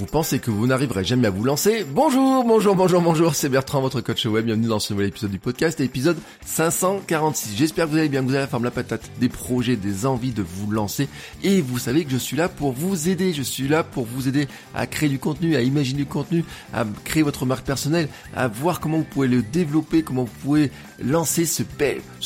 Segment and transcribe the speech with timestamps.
[0.00, 1.84] Vous pensez que vous n'arriverez jamais à vous lancer?
[1.84, 4.46] Bonjour, bonjour, bonjour, bonjour, c'est Bertrand, votre coach web.
[4.46, 7.54] Bienvenue dans ce nouvel épisode du podcast, épisode 546.
[7.54, 10.06] J'espère que vous allez bien, que vous avez la forme, la patate, des projets, des
[10.06, 11.06] envies de vous lancer.
[11.42, 13.34] Et vous savez que je suis là pour vous aider.
[13.34, 16.86] Je suis là pour vous aider à créer du contenu, à imaginer du contenu, à
[17.04, 20.70] créer votre marque personnelle, à voir comment vous pouvez le développer, comment vous pouvez
[21.04, 21.62] lancer ce,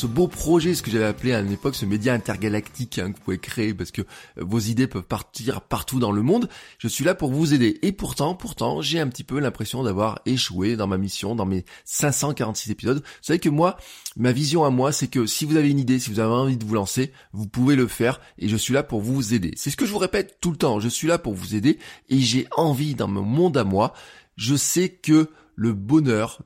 [0.07, 3.23] beau projet, ce que j'avais appelé à une époque ce média intergalactique hein, que vous
[3.23, 4.03] pouvez créer parce que
[4.37, 6.47] vos idées peuvent partir partout dans le monde.
[6.77, 10.21] Je suis là pour vous aider et pourtant, pourtant, j'ai un petit peu l'impression d'avoir
[10.25, 12.97] échoué dans ma mission, dans mes 546 épisodes.
[12.97, 13.77] Vous savez que moi,
[14.17, 16.57] ma vision à moi, c'est que si vous avez une idée, si vous avez envie
[16.57, 19.53] de vous lancer, vous pouvez le faire et je suis là pour vous aider.
[19.55, 20.79] C'est ce que je vous répète tout le temps.
[20.79, 23.93] Je suis là pour vous aider et j'ai envie dans mon monde à moi.
[24.35, 26.41] Je sais que le bonheur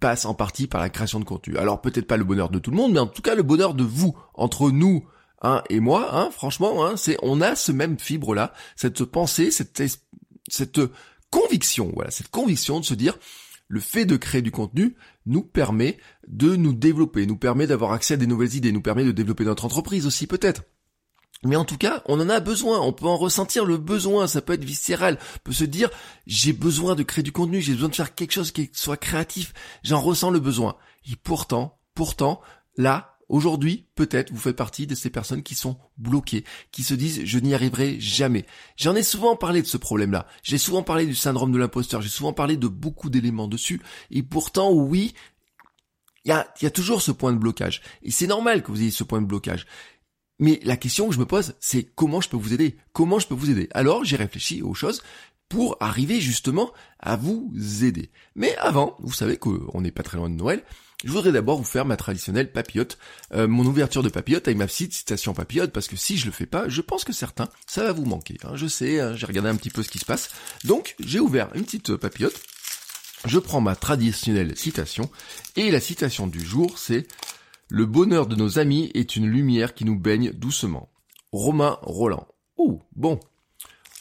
[0.00, 1.56] passe en partie par la création de contenu.
[1.56, 3.74] Alors peut-être pas le bonheur de tout le monde, mais en tout cas le bonheur
[3.74, 5.06] de vous, entre nous,
[5.42, 9.50] hein, et moi, hein, franchement, hein, c'est on a ce même fibre là, cette pensée,
[9.50, 9.82] cette
[10.48, 10.80] cette
[11.30, 13.18] conviction, voilà, cette conviction de se dire
[13.68, 18.14] le fait de créer du contenu nous permet de nous développer, nous permet d'avoir accès
[18.14, 20.62] à des nouvelles idées, nous permet de développer notre entreprise aussi peut-être.
[21.44, 24.40] Mais en tout cas, on en a besoin, on peut en ressentir le besoin, ça
[24.40, 25.90] peut être viscéral, on peut se dire
[26.26, 29.52] j'ai besoin de créer du contenu, j'ai besoin de faire quelque chose qui soit créatif,
[29.82, 30.76] j'en ressens le besoin.
[31.10, 32.40] Et pourtant, pourtant,
[32.76, 37.24] là, Aujourd'hui, peut-être vous faites partie de ces personnes qui sont bloquées, qui se disent
[37.24, 38.46] je n'y arriverai jamais.
[38.76, 40.26] J'en ai souvent parlé de ce problème-là.
[40.42, 42.02] J'ai souvent parlé du syndrome de l'imposteur.
[42.02, 43.82] J'ai souvent parlé de beaucoup d'éléments dessus.
[44.10, 45.14] Et pourtant, oui,
[46.24, 47.82] il y a, toujours ce point de blocage.
[48.02, 49.66] Et c'est normal que vous ayez ce point de blocage.
[50.38, 52.76] Mais la question que je me pose, c'est comment je peux vous aider?
[52.92, 53.68] Comment je peux vous aider?
[53.72, 55.02] Alors j'ai réfléchi aux choses
[55.48, 57.52] pour arriver justement à vous
[57.84, 58.10] aider.
[58.34, 60.62] Mais avant, vous savez qu'on n'est pas très loin de Noël,
[61.04, 62.98] je voudrais d'abord vous faire ma traditionnelle papillote,
[63.34, 66.32] euh, mon ouverture de papillote avec ma petite citation papillote, parce que si je le
[66.32, 68.38] fais pas, je pense que certains, ça va vous manquer.
[68.44, 68.52] Hein.
[68.54, 70.30] Je sais, hein, j'ai regardé un petit peu ce qui se passe.
[70.64, 72.40] Donc, j'ai ouvert une petite euh, papillote.
[73.26, 75.10] Je prends ma traditionnelle citation,
[75.56, 77.06] et la citation du jour, c'est
[77.68, 80.88] Le bonheur de nos amis est une lumière qui nous baigne doucement.
[81.32, 82.26] Romain Roland.
[82.56, 83.20] Oh, bon,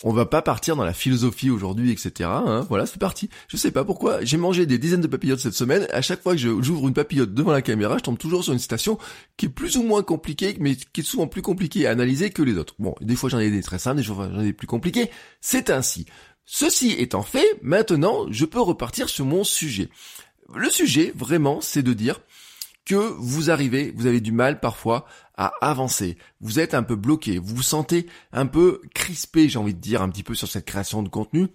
[0.04, 2.30] on va pas partir dans la philosophie aujourd'hui, etc.
[2.30, 2.66] Hein.
[2.68, 3.30] voilà, c'est parti.
[3.48, 5.88] Je sais pas pourquoi, j'ai mangé des dizaines de papillotes cette semaine.
[5.92, 8.60] À chaque fois que j'ouvre une papillote devant la caméra, je tombe toujours sur une
[8.60, 8.98] citation
[9.38, 12.42] qui est plus ou moins compliquée, mais qui est souvent plus compliquée à analyser que
[12.42, 12.76] les autres.
[12.78, 15.10] Bon, des fois j'en ai des très simples, des fois j'en ai des plus compliquées.
[15.40, 16.06] C'est ainsi.
[16.46, 19.90] Ceci étant fait, maintenant, je peux repartir sur mon sujet.
[20.54, 22.20] Le sujet, vraiment, c'est de dire
[22.86, 25.08] que vous arrivez, vous avez du mal parfois
[25.38, 26.18] à avancer.
[26.42, 30.02] Vous êtes un peu bloqué, vous vous sentez un peu crispé, j'ai envie de dire,
[30.02, 31.48] un petit peu sur cette création de contenu.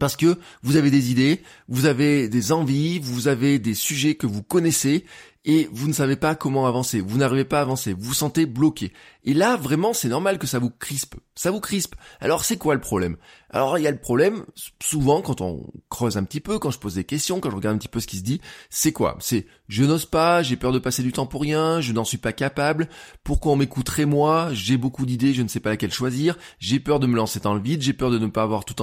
[0.00, 4.26] Parce que vous avez des idées, vous avez des envies, vous avez des sujets que
[4.26, 5.04] vous connaissez
[5.46, 8.46] et vous ne savez pas comment avancer, vous n'arrivez pas à avancer, vous vous sentez
[8.46, 8.92] bloqué.
[9.22, 11.14] Et là, vraiment, c'est normal que ça vous crispe.
[11.36, 11.94] Ça vous crispe.
[12.20, 13.16] Alors, c'est quoi le problème?
[13.50, 14.44] Alors, il y a le problème,
[14.82, 17.76] souvent, quand on creuse un petit peu, quand je pose des questions, quand je regarde
[17.76, 18.40] un petit peu ce qui se dit,
[18.70, 19.16] c'est quoi?
[19.20, 22.18] C'est je n'ose pas, j'ai peur de passer du temps pour rien, je n'en suis
[22.18, 22.88] pas capable,
[23.22, 26.98] pourquoi on m'écouterait moi, j'ai beaucoup d'idées, je ne sais pas laquelle choisir, j'ai peur
[26.98, 28.74] de me lancer dans le vide, j'ai peur de ne pas avoir tout,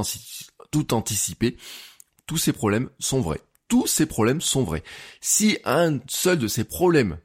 [0.71, 1.57] tout anticipé.
[2.25, 3.41] Tous ces problèmes sont vrais
[3.73, 4.83] tous ces problèmes sont vrais.
[5.19, 7.17] Si un seul de ces problèmes,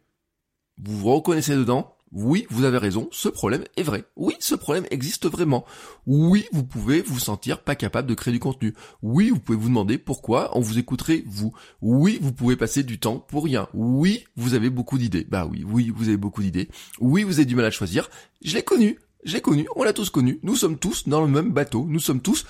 [0.82, 4.04] vous reconnaissez dedans, oui, vous avez raison, ce problème est vrai.
[4.16, 5.66] Oui, ce problème existe vraiment.
[6.06, 8.72] Oui, vous pouvez vous sentir pas capable de créer du contenu.
[9.02, 11.52] Oui, vous pouvez vous demander pourquoi on vous écouterait vous.
[11.82, 13.68] Oui, vous pouvez passer du temps pour rien.
[13.74, 15.26] Oui, vous avez beaucoup d'idées.
[15.28, 16.70] Bah oui, oui, vous avez beaucoup d'idées.
[16.98, 18.08] Oui, vous avez du mal à choisir.
[18.40, 18.98] Je l'ai connu.
[19.24, 20.38] Je l'ai connu, on l'a tous connu.
[20.42, 21.84] Nous sommes tous dans le même bateau.
[21.86, 22.46] Nous sommes tous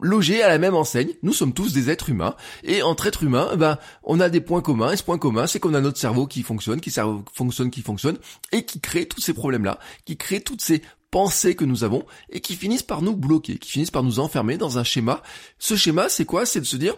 [0.00, 1.10] logés à la même enseigne.
[1.22, 2.36] Nous sommes tous des êtres humains.
[2.64, 4.92] Et entre êtres humains, eh ben, on a des points communs.
[4.92, 6.90] Et ce point commun, c'est qu'on a notre cerveau qui fonctionne, qui
[7.34, 8.18] fonctionne, qui fonctionne,
[8.52, 12.40] et qui crée tous ces problèmes-là, qui crée toutes ces pensées que nous avons, et
[12.40, 15.22] qui finissent par nous bloquer, qui finissent par nous enfermer dans un schéma.
[15.58, 16.46] Ce schéma, c'est quoi?
[16.46, 16.94] C'est de se dire,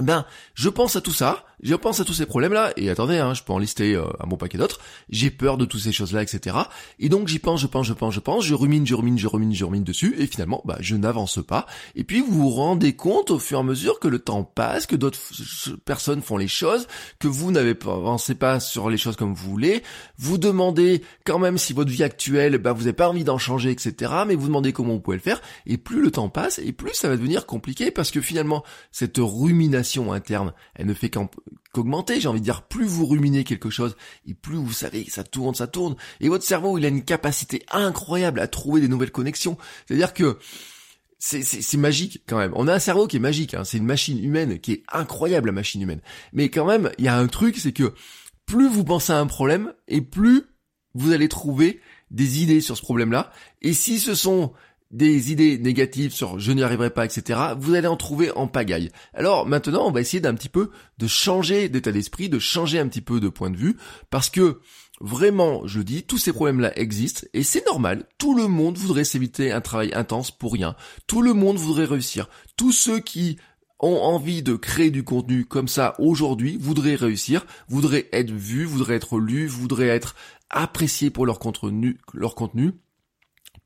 [0.00, 3.34] ben, je pense à tout ça, je pense à tous ces problèmes-là, et attendez, hein,
[3.34, 6.22] je peux en lister euh, un bon paquet d'autres, j'ai peur de toutes ces choses-là,
[6.22, 6.56] etc.
[6.98, 9.26] Et donc j'y pense, je pense, je pense, je pense, je rumine, je rumine, je
[9.26, 11.66] rumine, je rumine dessus, et finalement, bah, je n'avance pas.
[11.94, 14.86] Et puis vous vous rendez compte au fur et à mesure que le temps passe,
[14.86, 15.18] que d'autres
[15.84, 16.86] personnes font les choses,
[17.18, 19.82] que vous n'avez pas avancé pas sur les choses comme vous voulez,
[20.18, 23.70] vous demandez quand même si votre vie actuelle, bah, vous n'avez pas envie d'en changer,
[23.70, 24.12] etc.
[24.26, 26.94] Mais vous demandez comment vous pouvez le faire, et plus le temps passe, et plus
[26.94, 31.10] ça va devenir compliqué, parce que finalement, cette rumination interne, elle ne fait
[31.72, 33.96] qu'augmenter, j'ai envie de dire, plus vous ruminez quelque chose,
[34.26, 37.64] et plus vous savez, ça tourne, ça tourne, et votre cerveau, il a une capacité
[37.70, 39.56] incroyable à trouver des nouvelles connexions.
[39.86, 40.38] C'est-à-dire que
[41.18, 42.52] c'est magique quand même.
[42.54, 43.64] On a un cerveau qui est magique, hein.
[43.64, 46.00] c'est une machine humaine qui est incroyable, la machine humaine.
[46.32, 47.92] Mais quand même, il y a un truc, c'est que
[48.46, 50.44] plus vous pensez à un problème, et plus
[50.94, 51.80] vous allez trouver
[52.10, 53.30] des idées sur ce problème-là.
[53.62, 54.52] Et si ce sont
[54.90, 58.90] des idées négatives sur je n'y arriverai pas, etc., vous allez en trouver en pagaille.
[59.14, 62.88] Alors maintenant, on va essayer d'un petit peu de changer d'état d'esprit, de changer un
[62.88, 63.76] petit peu de point de vue,
[64.10, 64.60] parce que
[65.00, 69.52] vraiment, je dis, tous ces problèmes-là existent, et c'est normal, tout le monde voudrait s'éviter
[69.52, 70.74] un travail intense pour rien,
[71.06, 73.38] tout le monde voudrait réussir, tous ceux qui
[73.80, 78.96] ont envie de créer du contenu comme ça aujourd'hui, voudraient réussir, voudraient être vus, voudraient
[78.96, 80.16] être lus, voudraient être
[80.50, 82.72] appréciés pour leur contenu, leur contenu,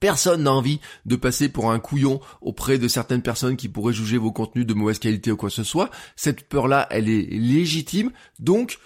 [0.03, 4.19] Personne n'a envie de passer pour un couillon auprès de certaines personnes qui pourraient juger
[4.19, 5.93] vos contenus de mauvaise qualité ou quoi que ce soit.
[6.17, 8.11] Cette peur-là, elle est légitime.
[8.41, 8.81] Donc,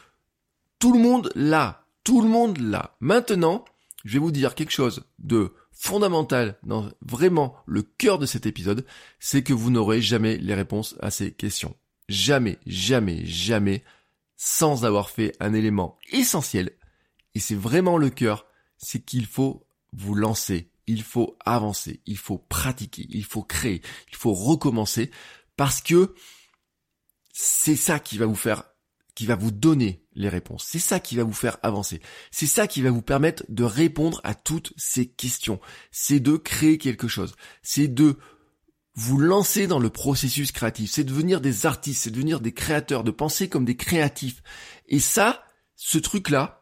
[0.78, 1.86] tout le monde l'a.
[2.04, 2.98] Tout le monde l'a.
[3.00, 3.64] Maintenant,
[4.04, 8.84] je vais vous dire quelque chose de fondamental dans vraiment le cœur de cet épisode,
[9.18, 11.74] c'est que vous n'aurez jamais les réponses à ces questions.
[12.10, 13.84] Jamais, jamais, jamais,
[14.36, 16.72] sans avoir fait un élément essentiel.
[17.34, 18.44] Et c'est vraiment le cœur,
[18.76, 24.16] c'est qu'il faut vous lancer il faut avancer, il faut pratiquer, il faut créer, il
[24.16, 25.10] faut recommencer
[25.56, 26.14] parce que
[27.32, 28.64] c'est ça qui va vous faire
[29.14, 30.66] qui va vous donner les réponses.
[30.68, 32.00] C'est ça qui va vous faire avancer.
[32.30, 35.58] C'est ça qui va vous permettre de répondre à toutes ces questions.
[35.90, 37.34] C'est de créer quelque chose.
[37.62, 38.18] C'est de
[38.94, 40.90] vous lancer dans le processus créatif.
[40.90, 44.42] C'est de devenir des artistes, c'est de devenir des créateurs, de penser comme des créatifs.
[44.86, 45.44] Et ça,
[45.76, 46.55] ce truc-là,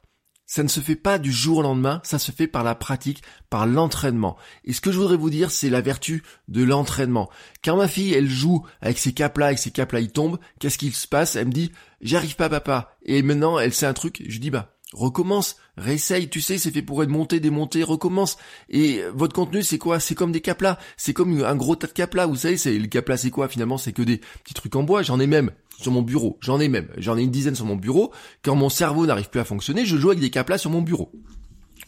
[0.54, 3.24] ça ne se fait pas du jour au lendemain, ça se fait par la pratique,
[3.50, 4.36] par l'entraînement.
[4.64, 7.28] Et ce que je voudrais vous dire, c'est la vertu de l'entraînement.
[7.64, 10.94] Quand ma fille, elle joue avec ses capes-là, avec ses capes-là, il tombe, qu'est-ce qu'il
[10.94, 11.34] se passe?
[11.34, 11.72] Elle me dit,
[12.02, 12.96] j'arrive pas papa.
[13.04, 16.82] Et maintenant, elle sait un truc, je dis, bah, recommence, réessaye, tu sais, c'est fait
[16.82, 18.36] pour être monté, démonté, recommence.
[18.68, 20.00] Et votre contenu, c'est quoi?
[20.00, 22.86] C'est comme des caplas, c'est comme un gros tas de caplas, vous savez, c'est le
[22.86, 23.48] caplas, c'est quoi?
[23.48, 26.38] Finalement C'est que des petits trucs en bois, j'en ai même sur mon bureau.
[26.40, 26.88] J'en ai même.
[26.96, 28.12] J'en ai une dizaine sur mon bureau.
[28.42, 31.12] Quand mon cerveau n'arrive plus à fonctionner, je joue avec des caplas sur mon bureau.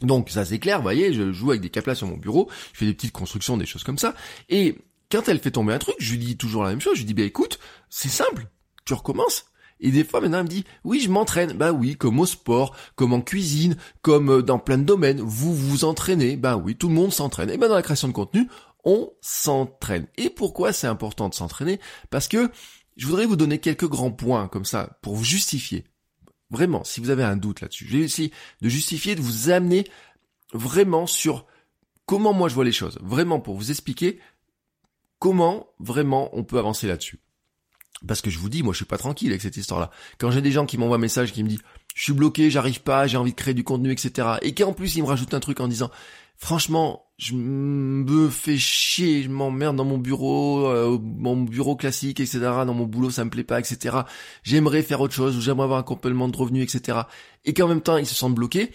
[0.02, 2.78] Donc ça c'est clair, vous voyez, je joue avec des caplas sur mon bureau, je
[2.80, 4.14] fais des petites constructions, des choses comme ça.
[4.48, 4.76] Et
[5.10, 7.06] quand elle fait tomber un truc, je lui dis toujours la même chose, je lui
[7.06, 8.48] dis, bah écoute, c'est simple,
[8.84, 9.46] tu recommences.
[9.80, 12.74] Et des fois maintenant elle me dit, oui je m'entraîne, bah oui, comme au sport,
[12.94, 16.88] comme en cuisine, comme euh, dans plein de domaines, vous vous entraînez, bah oui, tout
[16.88, 17.50] le monde s'entraîne.
[17.50, 18.48] Et ben dans la création de contenu,
[18.84, 20.06] on s'entraîne.
[20.16, 21.80] Et pourquoi c'est important de s'entraîner?
[22.10, 22.50] Parce que
[22.96, 25.84] je voudrais vous donner quelques grands points comme ça pour vous justifier.
[26.50, 28.32] Vraiment, si vous avez un doute là-dessus, je vais essayer
[28.62, 29.84] de justifier, de vous amener
[30.52, 31.46] vraiment sur
[32.06, 32.98] comment moi je vois les choses.
[33.02, 34.20] Vraiment pour vous expliquer
[35.18, 37.20] comment vraiment on peut avancer là-dessus.
[38.06, 39.90] Parce que je vous dis, moi je suis pas tranquille avec cette histoire-là.
[40.18, 41.62] Quand j'ai des gens qui m'envoient un message qui me disent
[41.94, 44.28] je suis bloqué, j'arrive pas, j'ai envie de créer du contenu, etc.
[44.42, 45.90] Et qu'en plus ils me rajoutent un truc en disant
[46.36, 52.40] franchement, je me fais chier, je m'emmerde dans mon bureau, euh, mon bureau classique, etc.
[52.40, 53.96] Dans mon boulot, ça me plaît pas, etc.
[54.42, 57.00] J'aimerais faire autre chose, ou j'aimerais avoir un complément de revenus, etc.
[57.44, 58.72] Et qu'en même temps, ils se sentent bloqués.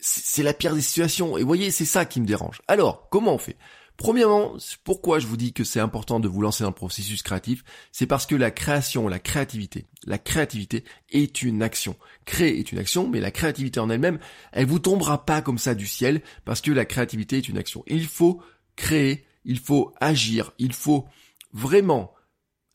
[0.00, 1.36] C'est la pire des situations.
[1.38, 2.62] Et voyez, c'est ça qui me dérange.
[2.66, 3.56] Alors, comment on fait?
[4.00, 7.62] Premièrement, pourquoi je vous dis que c'est important de vous lancer dans le processus créatif,
[7.92, 11.94] c'est parce que la création, la créativité, la créativité est une action.
[12.24, 14.18] Créer est une action, mais la créativité en elle-même,
[14.52, 17.84] elle vous tombera pas comme ça du ciel, parce que la créativité est une action.
[17.88, 18.40] Il faut
[18.74, 21.06] créer, il faut agir, il faut
[21.52, 22.14] vraiment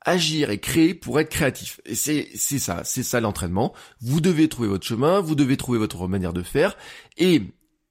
[0.02, 1.82] agir et créer pour être créatif.
[1.86, 3.74] Et c'est, c'est ça, c'est ça l'entraînement.
[4.00, 6.78] Vous devez trouver votre chemin, vous devez trouver votre manière de faire,
[7.18, 7.42] et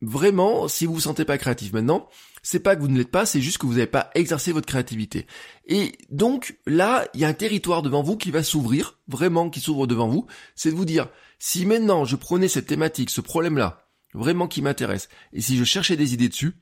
[0.03, 2.09] vraiment, si vous vous sentez pas créatif maintenant,
[2.44, 4.66] c'est pas que vous ne l'êtes pas, c'est juste que vous n'avez pas exercé votre
[4.66, 5.26] créativité.
[5.66, 9.60] Et donc là, il y a un territoire devant vous qui va s'ouvrir, vraiment qui
[9.60, 11.08] s'ouvre devant vous, c'est de vous dire,
[11.38, 15.96] si maintenant je prenais cette thématique, ce problème-là, vraiment qui m'intéresse, et si je cherchais
[15.96, 16.52] des idées dessus,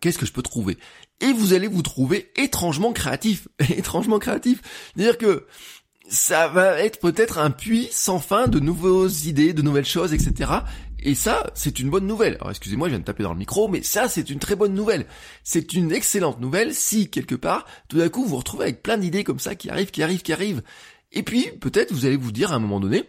[0.00, 0.76] qu'est-ce que je peux trouver?
[1.20, 4.60] Et vous allez vous trouver étrangement créatif, étrangement créatif.
[4.96, 5.46] C'est-à-dire que
[6.08, 10.50] ça va être peut-être un puits sans fin de nouvelles idées, de nouvelles choses, etc.
[11.02, 12.34] Et ça, c'est une bonne nouvelle.
[12.36, 14.74] Alors excusez-moi, je viens de taper dans le micro, mais ça, c'est une très bonne
[14.74, 15.06] nouvelle.
[15.44, 18.98] C'est une excellente nouvelle si, quelque part, tout d'un coup, vous vous retrouvez avec plein
[18.98, 20.62] d'idées comme ça qui arrivent, qui arrivent, qui arrivent.
[21.12, 23.04] Et puis, peut-être vous allez vous dire à un moment donné,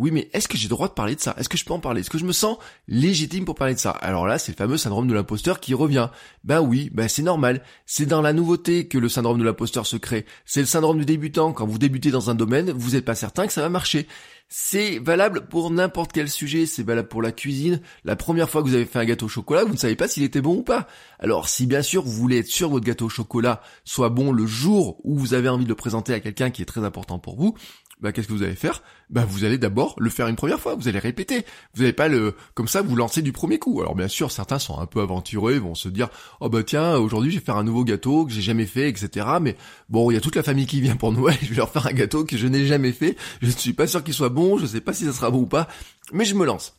[0.00, 1.34] oui, mais est-ce que j'ai le droit de parler de ça?
[1.36, 2.00] Est-ce que je peux en parler?
[2.00, 2.56] Est-ce que je me sens
[2.88, 3.90] légitime pour parler de ça?
[3.90, 6.08] Alors là, c'est le fameux syndrome de l'imposteur qui revient.
[6.42, 7.62] Ben oui, ben c'est normal.
[7.84, 10.24] C'est dans la nouveauté que le syndrome de l'imposteur se crée.
[10.46, 11.52] C'est le syndrome du débutant.
[11.52, 14.08] Quand vous débutez dans un domaine, vous n'êtes pas certain que ça va marcher.
[14.48, 17.80] C'est valable pour n'importe quel sujet, c'est valable pour la cuisine.
[18.04, 20.08] La première fois que vous avez fait un gâteau au chocolat, vous ne savez pas
[20.08, 20.88] s'il était bon ou pas.
[21.20, 24.32] Alors si bien sûr vous voulez être sûr que votre gâteau au chocolat soit bon
[24.32, 27.20] le jour où vous avez envie de le présenter à quelqu'un qui est très important
[27.20, 27.54] pour vous,
[28.00, 28.82] bah qu'est-ce que vous allez faire?
[29.10, 31.44] Bah vous allez d'abord le faire une première fois, vous allez répéter.
[31.74, 33.80] Vous n'allez pas le comme ça vous lancer du premier coup.
[33.80, 36.08] Alors bien sûr certains sont un peu aventureux, vont se dire
[36.40, 39.26] oh bah tiens aujourd'hui je vais faire un nouveau gâteau que j'ai jamais fait, etc.
[39.40, 39.56] Mais
[39.88, 41.86] bon il y a toute la famille qui vient pour Noël, je vais leur faire
[41.86, 43.16] un gâteau que je n'ai jamais fait.
[43.42, 45.40] Je ne suis pas sûr qu'il soit bon, je sais pas si ça sera bon
[45.40, 45.68] ou pas,
[46.12, 46.74] mais je me lance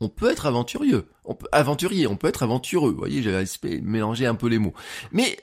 [0.00, 2.90] on peut être aventurieux, on peut aventurier, on peut être aventureux.
[2.90, 3.46] Vous voyez, j'avais
[3.80, 4.74] mélangé un peu les mots.
[5.12, 5.38] Mais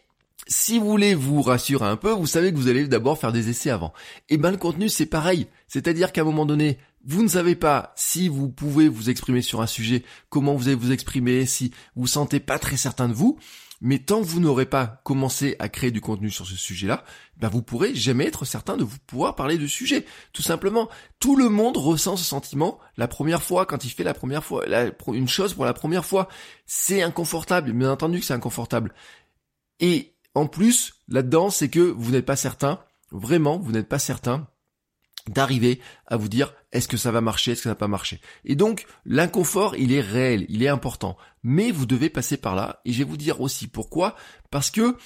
[0.47, 3.49] si vous voulez vous rassurer un peu, vous savez que vous allez d'abord faire des
[3.49, 3.93] essais avant.
[4.29, 7.55] Et eh ben le contenu c'est pareil, c'est-à-dire qu'à un moment donné, vous ne savez
[7.55, 11.71] pas si vous pouvez vous exprimer sur un sujet, comment vous allez vous exprimer, si
[11.95, 13.37] vous sentez pas très certain de vous,
[13.81, 17.03] mais tant que vous n'aurez pas commencé à créer du contenu sur ce sujet-là,
[17.35, 20.05] ben vous pourrez jamais être certain de vous pouvoir parler du sujet.
[20.31, 20.87] Tout simplement,
[21.19, 24.63] tout le monde ressent ce sentiment la première fois quand il fait la première fois
[25.07, 26.29] une chose pour la première fois.
[26.65, 28.93] C'est inconfortable, bien entendu que c'est inconfortable.
[29.81, 32.79] Et en plus, là-dedans, c'est que vous n'êtes pas certain,
[33.11, 34.47] vraiment, vous n'êtes pas certain
[35.27, 38.19] d'arriver à vous dire est-ce que ça va marcher, est-ce que ça va pas marcher.
[38.43, 42.81] Et donc l'inconfort, il est réel, il est important, mais vous devez passer par là.
[42.83, 44.15] Et je vais vous dire aussi pourquoi,
[44.51, 44.97] parce que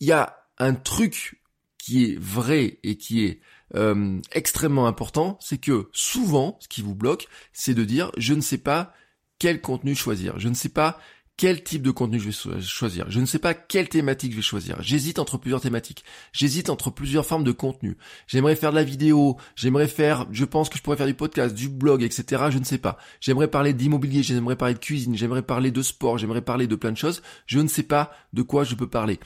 [0.00, 1.42] il y a un truc
[1.78, 3.40] qui est vrai et qui est
[3.74, 8.40] euh, extrêmement important, c'est que souvent, ce qui vous bloque, c'est de dire je ne
[8.40, 8.92] sais pas
[9.38, 10.98] quel contenu choisir, je ne sais pas
[11.38, 13.08] quel type de contenu je vais choisir.
[13.08, 14.82] Je ne sais pas quelle thématique je vais choisir.
[14.82, 16.04] J'hésite entre plusieurs thématiques.
[16.32, 17.96] J'hésite entre plusieurs formes de contenu.
[18.26, 19.36] J'aimerais faire de la vidéo.
[19.54, 22.46] J'aimerais faire, je pense que je pourrais faire du podcast, du blog, etc.
[22.50, 22.98] Je ne sais pas.
[23.20, 24.24] J'aimerais parler d'immobilier.
[24.24, 25.16] J'aimerais parler de cuisine.
[25.16, 26.18] J'aimerais parler de sport.
[26.18, 27.22] J'aimerais parler de plein de choses.
[27.46, 29.20] Je ne sais pas de quoi je peux parler.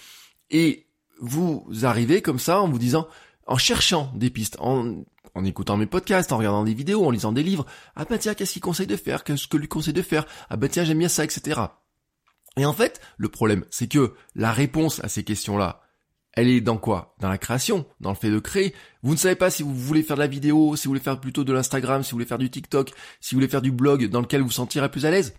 [0.51, 0.87] Et
[1.19, 3.09] vous arrivez comme ça en vous disant,
[3.47, 5.03] en cherchant des pistes, en,
[5.35, 7.65] en écoutant mes podcasts, en regardant des vidéos, en lisant des livres.
[7.97, 9.25] Ah bah tiens, qu'est-ce qu'il conseille de faire?
[9.25, 10.27] Qu'est-ce que lui conseille de faire?
[10.51, 11.59] Ah bah tiens, j'aime bien ça, etc.
[12.57, 15.83] Et en fait, le problème, c'est que la réponse à ces questions-là,
[16.35, 17.15] elle est dans quoi?
[17.21, 18.75] Dans la création, dans le fait de créer.
[19.03, 21.21] Vous ne savez pas si vous voulez faire de la vidéo, si vous voulez faire
[21.21, 24.09] plutôt de l'Instagram, si vous voulez faire du TikTok, si vous voulez faire du blog
[24.09, 25.35] dans lequel vous vous sentirez plus à l'aise.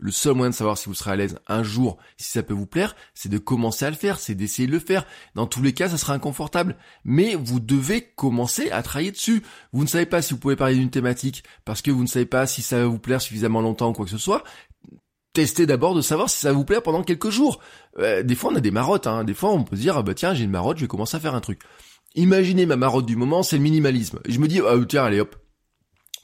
[0.00, 2.54] Le seul moyen de savoir si vous serez à l'aise un jour, si ça peut
[2.54, 5.04] vous plaire, c'est de commencer à le faire, c'est d'essayer de le faire.
[5.34, 6.76] Dans tous les cas, ça sera inconfortable.
[7.04, 9.42] Mais vous devez commencer à travailler dessus.
[9.72, 12.26] Vous ne savez pas si vous pouvez parler d'une thématique parce que vous ne savez
[12.26, 14.44] pas si ça va vous plaire suffisamment longtemps ou quoi que ce soit
[15.38, 17.60] tester d'abord de savoir si ça vous plaît pendant quelques jours.
[17.98, 19.22] Euh, des fois on a des marottes, hein.
[19.22, 21.16] des fois on peut se dire ah bah tiens j'ai une marotte, je vais commencer
[21.16, 21.60] à faire un truc.
[22.16, 24.18] Imaginez ma marotte du moment, c'est le minimalisme.
[24.28, 25.36] je me dis ah tiens allez hop,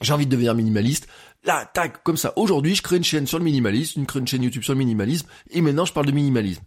[0.01, 1.07] j'ai envie de devenir minimaliste.
[1.45, 2.33] Là tac comme ça.
[2.35, 4.79] Aujourd'hui je crée une chaîne sur le minimalisme, une, crée une chaîne YouTube sur le
[4.79, 6.63] minimalisme et maintenant je parle de minimalisme.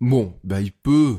[0.00, 1.16] Bon bah il peut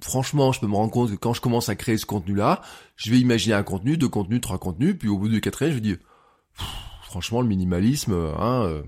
[0.00, 2.62] franchement, je peux me rendre compte que quand je commence à créer ce contenu-là,
[2.94, 5.68] je vais imaginer un contenu, deux contenus, trois contenus, puis au bout de quatre ans,
[5.68, 5.98] je vais dire,
[7.02, 8.82] franchement, le minimalisme, hein, euh,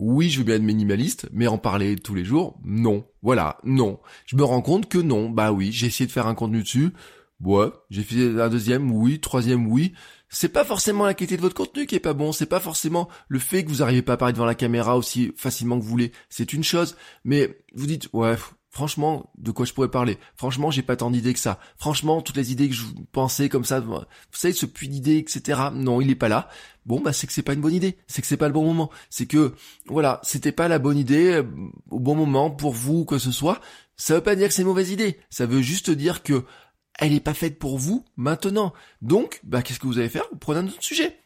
[0.00, 3.04] oui, je veux bien être minimaliste, mais en parler tous les jours, non.
[3.22, 4.00] Voilà, non.
[4.26, 5.30] Je me rends compte que non.
[5.30, 6.92] Bah oui, j'ai essayé de faire un contenu dessus.
[7.42, 9.92] Ouais, j'ai fait un deuxième, oui, troisième, oui.
[10.28, 13.08] C'est pas forcément la qualité de votre contenu qui est pas bon, c'est pas forcément
[13.28, 15.90] le fait que vous arrivez pas à parler devant la caméra aussi facilement que vous
[15.90, 16.12] voulez.
[16.28, 18.36] C'est une chose, mais vous dites, ouais,
[18.72, 20.16] Franchement, de quoi je pourrais parler?
[20.36, 21.58] Franchement, j'ai pas tant d'idées que ça.
[21.76, 23.98] Franchement, toutes les idées que je pensais comme ça, vous
[24.30, 25.60] savez, ce puits d'idées, etc.
[25.74, 26.48] Non, il est pas là.
[26.86, 27.98] Bon, bah c'est que c'est pas une bonne idée.
[28.06, 28.88] C'est que c'est pas le bon moment.
[29.10, 29.54] C'est que,
[29.86, 31.42] voilà, c'était pas la bonne idée euh,
[31.90, 33.60] au bon moment pour vous, que ce soit.
[33.96, 35.18] Ça veut pas dire que c'est une mauvaise idée.
[35.30, 36.44] Ça veut juste dire que
[37.00, 38.72] elle est pas faite pour vous maintenant.
[39.02, 40.24] Donc, bah qu'est-ce que vous allez faire?
[40.30, 41.18] Vous prenez un autre sujet.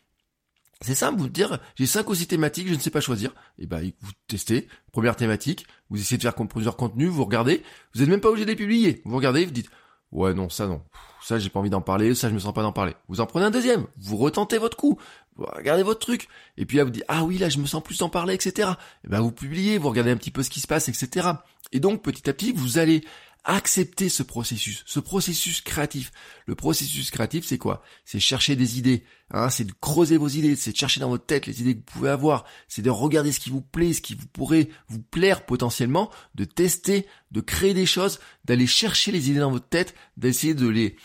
[0.85, 3.31] C'est simple, vous dire, j'ai cinq ou six thématiques, je ne sais pas choisir.
[3.59, 7.63] Et eh ben, vous testez, première thématique, vous essayez de faire plusieurs contenus, vous regardez,
[7.95, 9.01] vous n'êtes même pas obligé de les publier.
[9.05, 9.71] Vous regardez, vous dites,
[10.13, 10.83] ouais, non, ça non,
[11.23, 12.95] ça j'ai pas envie d'en parler, ça je me sens pas d'en parler.
[13.09, 14.99] Vous en prenez un deuxième, vous retentez votre coup,
[15.37, 17.83] vous regardez votre truc, et puis là vous dites, ah oui, là je me sens
[17.83, 18.69] plus d'en parler, etc.
[18.69, 21.29] Et eh ben, vous publiez, vous regardez un petit peu ce qui se passe, etc.
[21.73, 23.05] Et donc, petit à petit, vous allez
[23.45, 26.13] accepter ce processus, ce processus créatif.
[26.47, 27.83] Le processus créatif, c'est quoi?
[28.05, 31.27] C'est chercher des idées, hein, c'est de creuser vos idées, c'est de chercher dans votre
[31.27, 34.01] tête les idées que vous pouvez avoir, c'est de regarder ce qui vous plaît, ce
[34.01, 39.31] qui vous pourrait vous plaire potentiellement, de tester, de créer des choses, d'aller chercher les
[39.31, 40.97] idées dans votre tête, d'essayer de les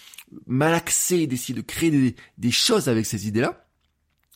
[0.48, 3.66] malaxer, d'essayer de créer des, des choses avec ces idées-là.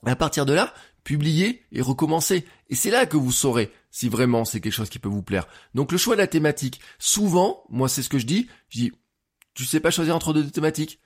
[0.05, 0.73] À partir de là,
[1.05, 2.45] publier et recommencer.
[2.69, 5.47] Et c'est là que vous saurez si vraiment c'est quelque chose qui peut vous plaire.
[5.75, 6.81] Donc le choix de la thématique.
[6.99, 8.91] Souvent, moi c'est ce que je dis, je dis,
[9.53, 10.99] tu sais pas choisir entre deux thématiques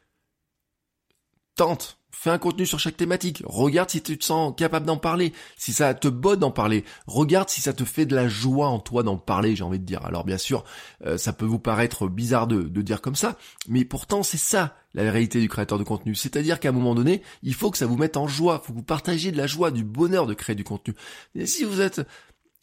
[1.58, 5.34] tente, fais un contenu sur chaque thématique, regarde si tu te sens capable d'en parler,
[5.58, 8.80] si ça te botte d'en parler, regarde si ça te fait de la joie en
[8.80, 10.06] toi d'en parler, j'ai envie de dire.
[10.06, 10.64] Alors bien sûr,
[11.06, 14.76] euh, ça peut vous paraître bizarre de, de dire comme ça, mais pourtant c'est ça
[14.94, 16.16] la réalité du créateur de contenu.
[16.16, 18.74] C'est-à-dire qu'à un moment donné, il faut que ça vous mette en joie, il faut
[18.74, 20.96] que vous partagiez de la joie, du bonheur de créer du contenu.
[21.36, 22.02] Et si vous êtes,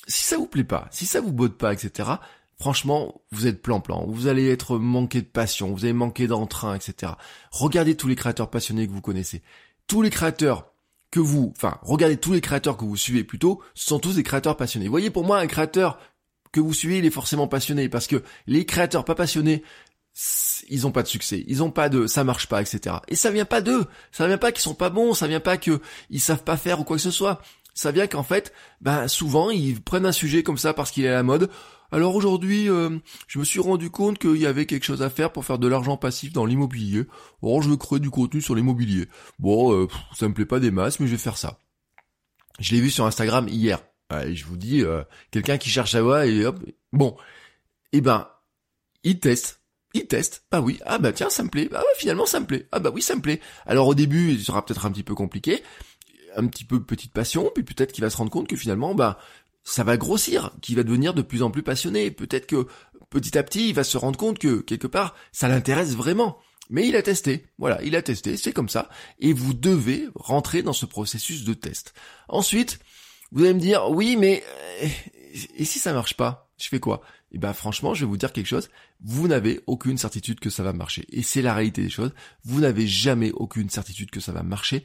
[0.06, 2.08] si ça vous plaît pas, si ça vous botte pas, etc.,
[2.58, 7.12] franchement, vous êtes plan-plan, vous allez être manqué de passion, vous allez manquer d'entrain, etc.
[7.50, 9.42] Regardez tous les créateurs passionnés que vous connaissez.
[9.86, 10.72] Tous les créateurs
[11.10, 14.22] que vous, enfin, regardez tous les créateurs que vous suivez plutôt, ce sont tous des
[14.22, 14.86] créateurs passionnés.
[14.86, 15.98] Vous voyez, pour moi, un créateur
[16.52, 19.62] que vous suivez, il est forcément passionné, parce que les créateurs pas passionnés,
[20.68, 22.96] ils ont pas de succès, ils ont pas de, ça marche pas, etc.
[23.08, 25.56] Et ça vient pas d'eux, ça vient pas qu'ils sont pas bons, ça vient pas
[25.56, 25.80] que
[26.10, 27.42] ils savent pas faire ou quoi que ce soit.
[27.74, 31.08] Ça vient qu'en fait, ben souvent ils prennent un sujet comme ça parce qu'il est
[31.08, 31.50] à la mode.
[31.90, 35.32] Alors aujourd'hui, euh, je me suis rendu compte qu'il y avait quelque chose à faire
[35.32, 37.04] pour faire de l'argent passif dans l'immobilier.
[37.42, 39.06] Or, je veux créer du contenu sur l'immobilier.
[39.38, 41.58] Bon, euh, ça me plaît pas des masses, mais je vais faire ça.
[42.58, 43.80] Je l'ai vu sur Instagram hier.
[44.10, 46.58] Je vous dis, euh, quelqu'un qui cherche à voir et hop.
[46.92, 47.16] Bon,
[47.92, 48.28] eh ben,
[49.02, 49.60] il teste.
[49.92, 50.44] Il teste.
[50.50, 50.80] Bah oui.
[50.86, 51.68] Ah bah tiens, ça me plaît.
[51.72, 52.66] Ah ouais, finalement, ça me plaît.
[52.72, 53.40] Ah bah oui, ça me plaît.
[53.66, 55.62] Alors au début, il sera peut-être un petit peu compliqué
[56.36, 59.18] un petit peu petite passion, puis peut-être qu'il va se rendre compte que finalement, bah,
[59.62, 62.10] ça va grossir, qu'il va devenir de plus en plus passionné.
[62.10, 62.66] Peut-être que
[63.10, 66.38] petit à petit, il va se rendre compte que quelque part, ça l'intéresse vraiment.
[66.70, 68.88] Mais il a testé, voilà, il a testé, c'est comme ça,
[69.18, 71.92] et vous devez rentrer dans ce processus de test.
[72.28, 72.78] Ensuite,
[73.32, 74.42] vous allez me dire, oui, mais
[74.82, 74.88] euh,
[75.56, 77.02] et si ça marche pas, je fais quoi?
[77.32, 80.62] Eh ben franchement, je vais vous dire quelque chose, vous n'avez aucune certitude que ça
[80.62, 81.04] va marcher.
[81.10, 82.14] Et c'est la réalité des choses,
[82.44, 84.84] vous n'avez jamais aucune certitude que ça va marcher,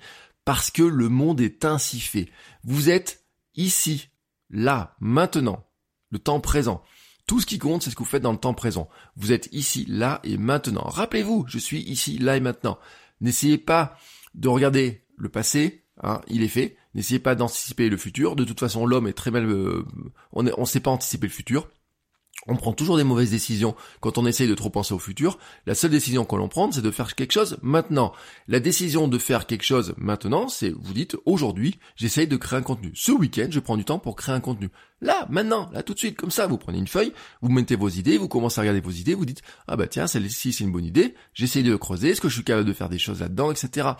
[0.49, 2.27] parce que le monde est ainsi fait.
[2.63, 4.09] Vous êtes ici,
[4.49, 5.67] là, maintenant,
[6.09, 6.81] le temps présent.
[7.27, 8.89] Tout ce qui compte, c'est ce que vous faites dans le temps présent.
[9.15, 10.81] Vous êtes ici, là et maintenant.
[10.85, 12.79] Rappelez-vous, je suis ici, là et maintenant.
[13.21, 13.95] N'essayez pas
[14.33, 16.77] de regarder le passé, hein, il est fait.
[16.95, 18.35] N'essayez pas d'anticiper le futur.
[18.35, 19.45] De toute façon, l'homme est très mal...
[19.45, 19.85] Euh,
[20.31, 21.69] on ne sait pas anticiper le futur.
[22.51, 25.37] On prend toujours des mauvaises décisions quand on essaye de trop penser au futur.
[25.67, 28.11] La seule décision qu'on l'on prend, c'est de faire quelque chose maintenant.
[28.47, 32.63] La décision de faire quelque chose maintenant, c'est vous dites aujourd'hui, j'essaye de créer un
[32.63, 32.91] contenu.
[32.95, 34.69] Ce week-end, je prends du temps pour créer un contenu.
[34.99, 37.87] Là, maintenant, là tout de suite, comme ça, vous prenez une feuille, vous mettez vos
[37.87, 40.71] idées, vous commencez à regarder vos idées, vous dites ah bah tiens, celle-ci c'est une
[40.71, 43.51] bonne idée, j'essaye de creuser, est-ce que je suis capable de faire des choses là-dedans,
[43.51, 43.91] etc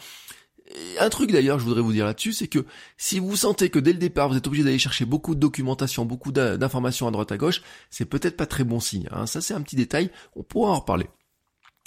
[1.00, 2.66] un truc d'ailleurs, je voudrais vous dire là-dessus, c'est que
[2.98, 6.06] si vous sentez que dès le départ, vous êtes obligé d'aller chercher beaucoup de documentation,
[6.06, 9.08] beaucoup d'informations à droite à gauche, c'est peut-être pas très bon signe.
[9.12, 9.26] Hein.
[9.26, 11.08] Ça, c'est un petit détail, on pourra en reparler.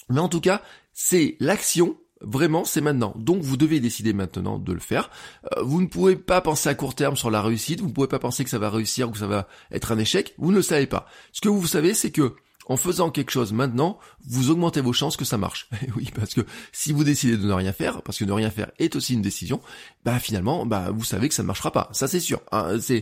[0.09, 3.15] Mais en tout cas, c'est l'action Vraiment, c'est maintenant.
[3.17, 5.11] Donc vous devez décider maintenant de le faire.
[5.57, 8.07] Euh, vous ne pouvez pas penser à court terme sur la réussite, vous ne pouvez
[8.07, 10.57] pas penser que ça va réussir ou que ça va être un échec, vous ne
[10.57, 11.07] le savez pas.
[11.33, 15.17] Ce que vous savez, c'est que en faisant quelque chose maintenant, vous augmentez vos chances
[15.17, 15.69] que ça marche.
[15.97, 18.71] oui, parce que si vous décidez de ne rien faire, parce que ne rien faire
[18.79, 19.61] est aussi une décision,
[20.05, 21.89] bah finalement, bah vous savez que ça ne marchera pas.
[21.93, 22.41] Ça c'est sûr.
[22.53, 22.79] Hein.
[22.91, 23.01] Euh,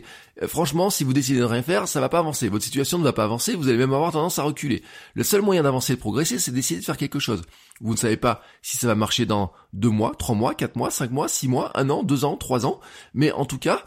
[0.48, 2.48] franchement, si vous décidez de ne rien faire, ça va pas avancer.
[2.48, 3.54] Votre situation ne va pas avancer.
[3.54, 4.82] Vous allez même avoir tendance à reculer.
[5.14, 7.42] Le seul moyen d'avancer et de progresser, c'est d'essayer de faire quelque chose.
[7.80, 10.90] Vous ne savez pas si ça va marcher dans deux mois, trois mois, quatre mois,
[10.90, 12.80] cinq mois, six mois, un an, deux ans, trois ans,
[13.14, 13.84] mais en tout cas,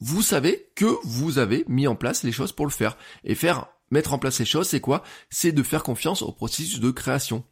[0.00, 3.68] vous savez que vous avez mis en place les choses pour le faire et faire
[3.92, 5.04] mettre en place ces choses, c'est quoi?
[5.30, 7.44] C'est de faire confiance au processus de création.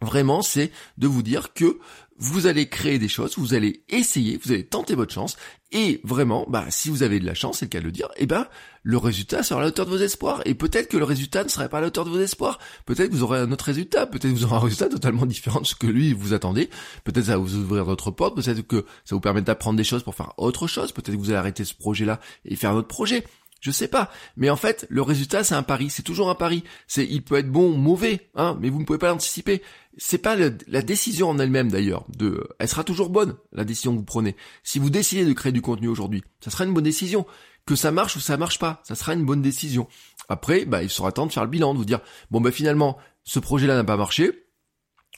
[0.00, 1.78] Vraiment, c'est de vous dire que
[2.18, 5.36] vous allez créer des choses, vous allez essayer, vous allez tenter votre chance,
[5.70, 8.08] et vraiment, bah, si vous avez de la chance, c'est le cas de le dire,
[8.16, 8.46] eh ben,
[8.82, 10.40] le résultat sera à la hauteur de vos espoirs.
[10.46, 12.58] Et peut-être que le résultat ne serait pas à la hauteur de vos espoirs.
[12.86, 14.06] Peut-être que vous aurez un autre résultat.
[14.06, 16.70] Peut-être que vous aurez un résultat totalement différent de ce que lui vous attendez.
[17.04, 18.34] Peut-être ça va vous ouvrir d'autres portes.
[18.34, 20.92] Peut-être que ça vous permet d'apprendre des choses pour faire autre chose.
[20.92, 23.24] Peut-être que vous allez arrêter ce projet-là et faire un autre projet.
[23.60, 24.10] Je sais pas.
[24.36, 25.90] Mais en fait, le résultat, c'est un pari.
[25.90, 26.64] C'est toujours un pari.
[26.86, 29.62] C'est, il peut être bon ou mauvais, hein, mais vous ne pouvez pas l'anticiper.
[29.96, 32.06] C'est pas la décision en elle-même d'ailleurs.
[32.16, 34.36] De, elle sera toujours bonne, la décision que vous prenez.
[34.62, 37.26] Si vous décidez de créer du contenu aujourd'hui, ça sera une bonne décision.
[37.66, 39.88] Que ça marche ou ça marche pas, ça sera une bonne décision.
[40.28, 42.96] Après, bah, il sera temps de faire le bilan, de vous dire, bon, bah, finalement,
[43.24, 44.46] ce projet-là n'a pas marché.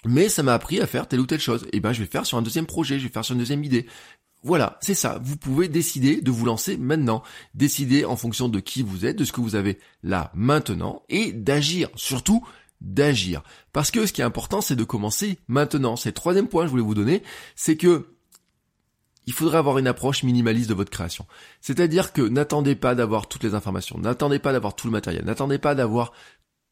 [0.05, 1.67] Mais ça m'a appris à faire telle ou telle chose.
[1.73, 3.63] Et ben, je vais faire sur un deuxième projet, je vais faire sur une deuxième
[3.63, 3.87] idée.
[4.43, 5.21] Voilà, c'est ça.
[5.23, 7.23] Vous pouvez décider de vous lancer maintenant.
[7.55, 11.33] Décider en fonction de qui vous êtes, de ce que vous avez là maintenant et
[11.33, 11.91] d'agir.
[11.95, 12.47] Surtout,
[12.81, 13.43] d'agir.
[13.73, 15.97] Parce que ce qui est important, c'est de commencer maintenant.
[15.97, 17.23] C'est le troisième point que je voulais vous donner.
[17.55, 18.15] C'est que
[19.27, 21.27] il faudrait avoir une approche minimaliste de votre création.
[21.61, 25.59] C'est-à-dire que n'attendez pas d'avoir toutes les informations, n'attendez pas d'avoir tout le matériel, n'attendez
[25.59, 26.13] pas d'avoir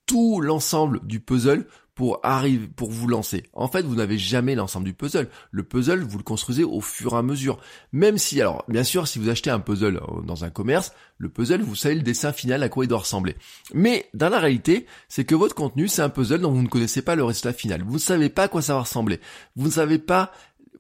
[0.07, 1.67] tout l'ensemble du puzzle
[1.99, 3.43] pour arriver, pour vous lancer.
[3.53, 5.29] En fait, vous n'avez jamais l'ensemble du puzzle.
[5.51, 7.59] Le puzzle, vous le construisez au fur et à mesure.
[7.91, 11.29] Même si, alors, bien sûr, si vous achetez un puzzle euh, dans un commerce, le
[11.29, 13.35] puzzle, vous savez le dessin final à quoi il doit ressembler.
[13.75, 17.03] Mais, dans la réalité, c'est que votre contenu, c'est un puzzle dont vous ne connaissez
[17.03, 17.83] pas le résultat final.
[17.83, 19.19] Vous ne savez pas à quoi ça va ressembler.
[19.57, 20.31] Vous ne savez pas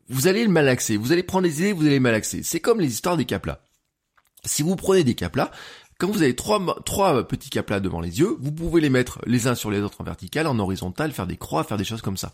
[0.08, 0.96] vous allez le malaxer.
[0.96, 2.44] Vous allez prendre les idées, vous allez le malaxer.
[2.44, 3.60] C'est comme les histoires des caplas.
[4.44, 5.50] Si vous prenez des caplas,
[5.98, 9.48] quand vous avez trois, trois petits caplas devant les yeux, vous pouvez les mettre les
[9.48, 12.16] uns sur les autres en vertical, en horizontal, faire des croix, faire des choses comme
[12.16, 12.30] ça.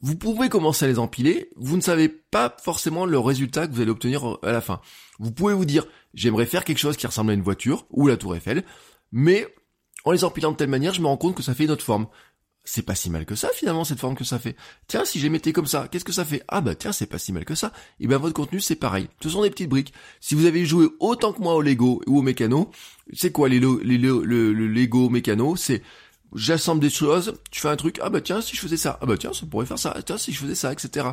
[0.00, 3.80] Vous pouvez commencer à les empiler, vous ne savez pas forcément le résultat que vous
[3.80, 4.80] allez obtenir à la fin.
[5.18, 8.16] Vous pouvez vous dire, j'aimerais faire quelque chose qui ressemble à une voiture, ou la
[8.16, 8.64] tour Eiffel,
[9.12, 9.46] mais
[10.04, 11.84] en les empilant de telle manière, je me rends compte que ça fait une autre
[11.84, 12.08] forme
[12.64, 14.56] c'est pas si mal que ça finalement cette forme que ça fait.
[14.88, 16.42] Tiens, si les mettais comme ça, qu'est-ce que ça fait?
[16.48, 17.72] Ah bah tiens, c'est pas si mal que ça.
[18.00, 19.08] Et ben votre contenu c'est pareil.
[19.22, 19.92] Ce sont des petites briques.
[20.20, 22.70] Si vous avez joué autant que moi au Lego ou au mécano,
[23.12, 25.56] c'est quoi les, les, le, Lego mécano?
[25.56, 25.82] C'est
[26.34, 29.06] j'assemble des choses, tu fais un truc, ah bah tiens, si je faisais ça, ah
[29.06, 31.06] bah tiens, ça pourrait faire ça, tiens, si je faisais ça, etc.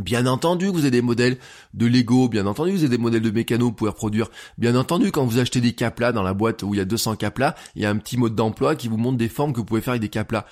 [0.00, 1.38] Bien entendu vous avez des modèles
[1.74, 4.28] de Lego, bien entendu vous avez des modèles de mécano vous pouvez reproduire.
[4.56, 7.16] Bien entendu quand vous achetez des caplas dans la boîte où il y a 200
[7.16, 9.66] caplas, il y a un petit mode d'emploi qui vous montre des formes que vous
[9.66, 10.46] pouvez faire avec des caplas.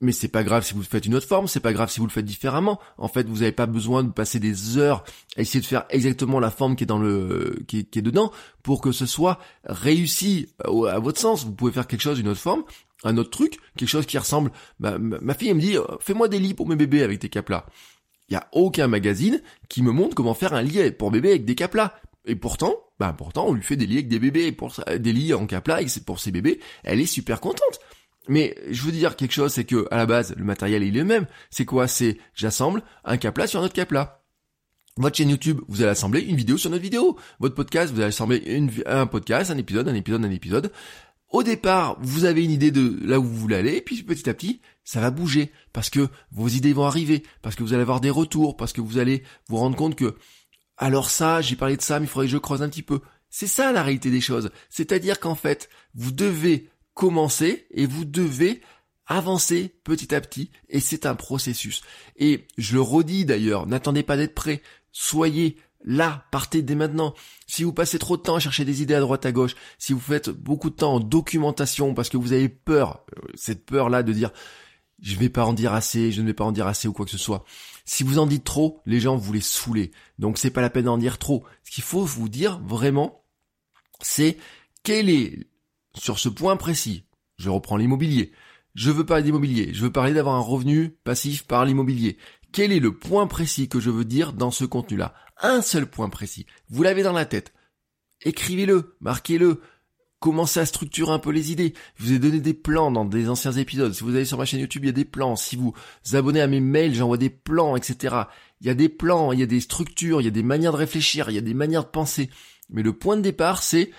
[0.00, 2.06] Mais c'est pas grave si vous faites une autre forme, c'est pas grave si vous
[2.06, 2.78] le faites différemment.
[2.98, 5.02] En fait, vous n'avez pas besoin de passer des heures
[5.36, 8.30] à essayer de faire exactement la forme qui est dans le qui est, dedans
[8.62, 11.44] pour que ce soit réussi à votre sens.
[11.44, 12.62] Vous pouvez faire quelque chose d'une autre forme,
[13.02, 14.52] un autre truc, quelque chose qui ressemble.
[14.78, 17.66] Ma, fille me dit, fais-moi des lits pour mes bébés avec tes caplas.
[18.28, 21.44] Il y a aucun magazine qui me montre comment faire un lit pour bébé avec
[21.44, 21.94] des caplas.
[22.26, 24.54] Et pourtant, bah pourtant, on lui fait des lits avec des bébés,
[24.98, 26.60] des lits en caplas pour ses bébés.
[26.84, 27.80] Elle est super contente.
[28.28, 31.00] Mais je veux dire quelque chose, c'est que à la base, le matériel il est
[31.00, 31.26] le même.
[31.50, 31.88] C'est quoi?
[31.88, 34.22] C'est j'assemble un capla sur un autre capla.
[34.98, 37.16] Votre chaîne YouTube, vous allez assembler une vidéo sur notre vidéo.
[37.38, 40.72] Votre podcast, vous allez assembler un podcast, un épisode, un épisode, un épisode.
[41.30, 44.34] Au départ, vous avez une idée de là où vous voulez aller, puis petit à
[44.34, 48.00] petit, ça va bouger, parce que vos idées vont arriver, parce que vous allez avoir
[48.00, 50.16] des retours, parce que vous allez vous rendre compte que,
[50.78, 53.00] alors ça, j'ai parlé de ça, mais il faudrait que je creuse un petit peu.
[53.28, 54.50] C'est ça la réalité des choses.
[54.70, 58.62] C'est-à-dire qu'en fait, vous devez commencer et vous devez
[59.06, 61.82] avancer petit à petit et c'est un processus.
[62.16, 64.62] Et je le redis d'ailleurs, n'attendez pas d'être prêt,
[64.92, 67.14] soyez Là, partez dès maintenant.
[67.46, 69.92] Si vous passez trop de temps à chercher des idées à droite à gauche, si
[69.92, 74.02] vous faites beaucoup de temps en documentation parce que vous avez peur, euh, cette peur-là
[74.02, 74.32] de dire
[75.00, 77.04] je vais pas en dire assez, je ne vais pas en dire assez ou quoi
[77.04, 77.44] que ce soit.
[77.84, 79.92] Si vous en dites trop, les gens vous les saouler.
[80.18, 81.44] Donc c'est pas la peine d'en dire trop.
[81.62, 83.24] Ce qu'il faut vous dire vraiment,
[84.00, 84.38] c'est
[84.82, 85.46] quel est
[85.94, 87.04] sur ce point précis.
[87.38, 88.32] Je reprends l'immobilier.
[88.74, 89.72] Je veux parler d'immobilier.
[89.72, 92.18] Je veux parler d'avoir un revenu passif par l'immobilier.
[92.52, 95.14] Quel est le point précis que je veux dire dans ce contenu-là?
[95.40, 96.46] Un seul point précis.
[96.68, 97.52] Vous l'avez dans la tête.
[98.22, 99.60] Écrivez-le, marquez-le,
[100.18, 101.74] commencez à structurer un peu les idées.
[101.96, 103.92] Je vous ai donné des plans dans des anciens épisodes.
[103.92, 105.36] Si vous allez sur ma chaîne YouTube, il y a des plans.
[105.36, 105.74] Si vous
[106.04, 108.16] vous abonnez à mes mails, j'envoie des plans, etc.
[108.60, 110.72] Il y a des plans, il y a des structures, il y a des manières
[110.72, 112.30] de réfléchir, il y a des manières de penser.
[112.68, 113.92] Mais le point de départ, c'est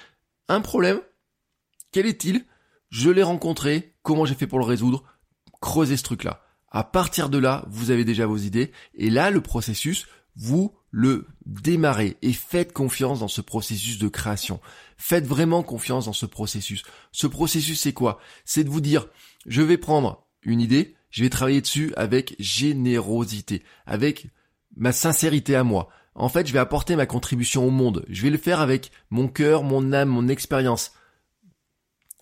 [0.48, 1.00] un problème.
[1.92, 2.46] Quel est-il?
[2.90, 3.96] Je l'ai rencontré.
[4.04, 5.04] Comment j'ai fait pour le résoudre?
[5.62, 6.44] Creusez ce truc-là.
[6.72, 8.72] À partir de là, vous avez déjà vos idées.
[8.94, 10.08] Et là, le processus,
[10.40, 14.60] vous le démarrez et faites confiance dans ce processus de création.
[14.98, 16.84] Faites vraiment confiance dans ce processus.
[17.12, 18.20] Ce processus, c'est quoi?
[18.46, 19.08] C'est de vous dire,
[19.46, 24.28] je vais prendre une idée, je vais travailler dessus avec générosité, avec
[24.76, 25.90] ma sincérité à moi.
[26.16, 28.06] En fait, je vais apporter ma contribution au monde.
[28.10, 30.94] Je vais le faire avec mon cœur, mon âme, mon expérience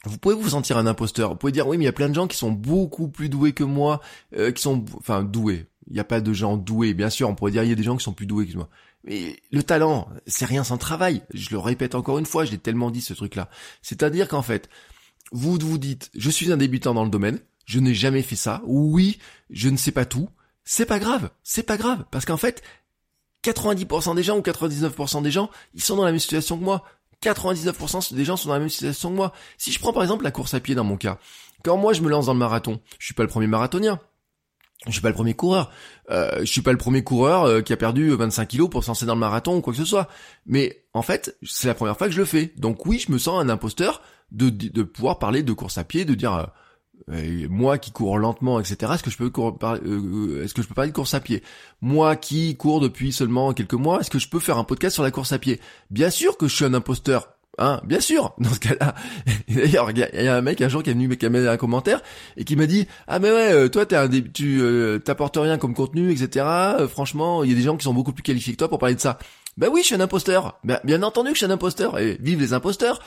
[0.08, 1.32] vous pouvez vous sentir un imposteur.
[1.32, 3.30] Vous pouvez dire oui, mais il y a plein de gens qui sont beaucoup plus
[3.30, 4.01] doués que moi,
[4.36, 5.67] euh, qui sont, enfin, doués.
[5.89, 7.30] Il n'y a pas de gens doués, bien sûr.
[7.30, 8.69] On pourrait dire il y a des gens qui sont plus doués que moi.
[9.04, 11.21] Mais le talent, c'est rien sans travail.
[11.34, 13.50] Je le répète encore une fois, je l'ai tellement dit ce truc-là.
[13.82, 14.69] C'est-à-dire qu'en fait,
[15.32, 18.62] vous vous dites, je suis un débutant dans le domaine, je n'ai jamais fait ça.
[18.65, 19.19] Oui,
[19.50, 20.30] je ne sais pas tout.
[20.63, 22.62] C'est pas grave, c'est pas grave, parce qu'en fait,
[23.45, 26.84] 90% des gens ou 99% des gens, ils sont dans la même situation que moi.
[27.23, 29.34] 99% des gens sont dans la même situation que moi.
[29.58, 31.17] Si je prends par exemple la course à pied dans mon cas,
[31.63, 34.00] quand moi je me lance dans le marathon, je suis pas le premier marathonien.
[34.86, 35.72] Je suis pas le premier coureur.
[36.12, 38.90] Euh, je suis pas le premier coureur euh, qui a perdu 25 kilos pour se
[38.90, 40.08] lancer dans le marathon ou quoi que ce soit.
[40.46, 42.54] Mais en fait, c'est la première fois que je le fais.
[42.58, 46.13] Donc oui, je me sens un imposteur de, pouvoir parler de course à pied, de
[46.13, 46.52] dire
[47.10, 48.92] euh, moi qui cours lentement, etc.
[48.96, 49.32] Est-ce que je peux
[49.63, 51.42] euh, est-ce que je peux parler de course à pied?
[51.82, 55.04] Moi qui cours depuis seulement quelques mois, est-ce que je peux faire un podcast sur
[55.04, 55.62] la course à pied?
[55.90, 57.37] Bien sûr que je suis un imposteur.
[57.58, 58.36] Hein, bien sûr.
[58.39, 58.96] Dans ce cas-là,
[59.48, 62.02] d'ailleurs, il y, a un mec un jour qui est venu qui un commentaire
[62.36, 64.62] et qui m'a dit ah mais ouais, euh, toi t'es un tu
[65.04, 66.46] t'apportes rien comme contenu, etc.
[66.88, 68.96] franchement, il y a des gens qui sont beaucoup plus qualifiés que toi pour parler
[68.96, 69.17] de ça.
[69.58, 70.60] Ben oui, je suis un imposteur.
[70.63, 71.98] Ben, bien entendu que je suis un imposteur.
[72.00, 73.02] Et vive les imposteurs.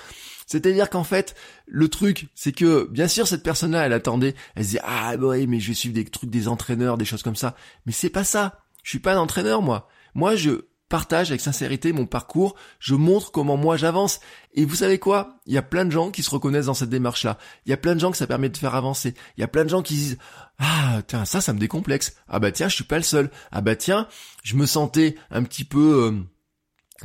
[0.47, 1.37] C'est-à-dire qu'en fait,
[1.67, 5.29] le truc, c'est que, bien sûr, cette personne-là, elle attendait, elle se disait, ah, bah
[5.29, 7.55] oui, mais je vais suivre des trucs des entraîneurs, des choses comme ça.
[7.87, 8.59] Mais c'est pas ça.
[8.83, 9.89] Je suis pas un entraîneur, moi.
[10.17, 14.21] Moi, je, partage avec sincérité mon parcours, je montre comment moi j'avance.
[14.53, 15.39] Et vous savez quoi?
[15.47, 17.39] Il y a plein de gens qui se reconnaissent dans cette démarche-là.
[17.65, 19.15] Il y a plein de gens que ça permet de faire avancer.
[19.39, 20.19] Il y a plein de gens qui disent
[20.59, 22.17] ah tiens ça ça me décomplexe.
[22.29, 23.31] Ah bah tiens je suis pas le seul.
[23.53, 24.09] Ah bah tiens
[24.43, 26.23] je me sentais un petit peu euh,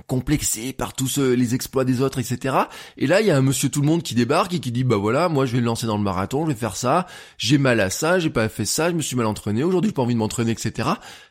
[0.07, 2.55] complexé par tous les exploits des autres, etc.
[2.97, 4.83] Et là, il y a un monsieur tout le monde qui débarque et qui dit,
[4.83, 7.57] bah voilà, moi je vais le lancer dans le marathon, je vais faire ça, j'ai
[7.57, 10.01] mal à ça, j'ai pas fait ça, je me suis mal entraîné, aujourd'hui j'ai pas
[10.01, 10.89] envie de m'entraîner, etc.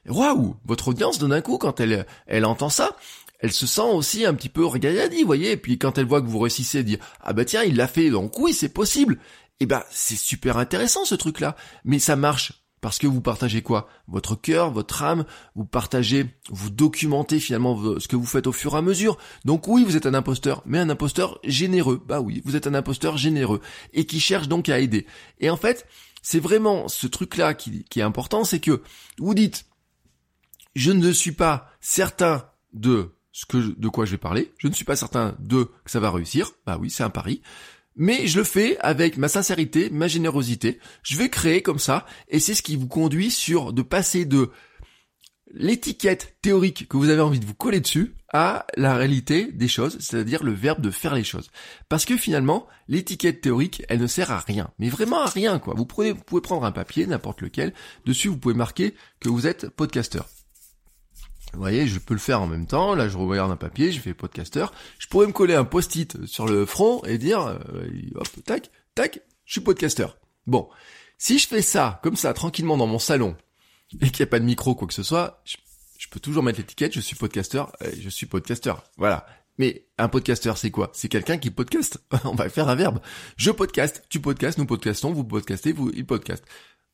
[0.09, 2.97] Waouh Votre audience donne un coup quand elle, elle entend ça.
[3.41, 6.23] Elle se sent aussi un petit peu regardée, vous voyez, et puis quand elle voit
[6.23, 9.19] que vous réussissez, elle dit, ah bah tiens, il l'a fait, donc oui, c'est possible.
[9.61, 11.57] Eh ben, c'est super intéressant ce truc-là.
[11.85, 13.89] Mais ça marche parce que vous partagez quoi?
[14.09, 18.75] Votre cœur, votre âme, vous partagez, vous documentez finalement ce que vous faites au fur
[18.75, 19.17] et à mesure.
[19.47, 22.05] Donc oui, vous êtes un imposteur, mais un imposteur généreux.
[22.07, 23.63] Bah oui, vous êtes un imposteur généreux
[23.95, 25.07] et qui cherche donc à aider.
[25.41, 25.87] Et en fait,
[26.21, 28.83] c'est vraiment ce truc-là qui, qui est important, c'est que
[29.17, 29.65] vous dites,
[30.77, 34.75] je ne suis pas certain de ce que de quoi je vais parler, je ne
[34.75, 36.51] suis pas certain de que ça va réussir.
[36.67, 37.41] Bah oui, c'est un pari
[37.97, 40.79] mais je le fais avec ma sincérité, ma générosité.
[41.03, 44.51] Je vais créer comme ça, et c'est ce qui vous conduit sur de passer de
[45.55, 49.97] l'étiquette théorique que vous avez envie de vous coller dessus à la réalité des choses,
[50.01, 51.51] c'est-à-dire le verbe de faire les choses.
[51.89, 55.75] Parce que finalement, l'étiquette théorique, elle ne sert à rien, mais vraiment à rien quoi.
[55.77, 57.73] Vous, pouvez, prendre un papier, n'importe lequel,
[58.05, 60.29] dessus vous pouvez marquer que vous êtes podcasteur.
[61.55, 62.95] Vous voyez, je peux le faire en même temps.
[62.95, 64.67] Là, je regarde un papier, je fais podcaster.
[64.99, 69.21] Je pourrais me coller un post-it sur le front et dire, euh, hop, tac, tac,
[69.45, 70.07] je suis podcaster.
[70.47, 70.69] Bon,
[71.19, 73.37] si je fais ça, comme ça, tranquillement dans mon salon,
[74.01, 76.59] et qu'il n'y a pas de micro, quoi que ce soit, je, peux toujours mettre
[76.59, 77.65] l'étiquette, je suis podcaster,
[77.99, 78.75] je suis podcaster.
[78.97, 79.27] Voilà.
[79.57, 80.91] Mais un podcaster, c'est quoi?
[80.95, 81.99] C'est quelqu'un qui podcast.
[82.25, 83.01] On va faire un verbe.
[83.37, 86.45] Je podcast, tu podcastes, nous podcastons, vous podcastez, vous, il podcast.